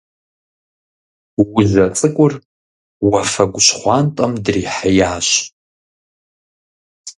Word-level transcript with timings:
Ужьэ 1.57 1.85
цӀыкӀур 1.97 2.33
уафэгу 3.09 3.61
щхъуантӀэм 3.65 4.33
дрихьеящ. 4.43 5.29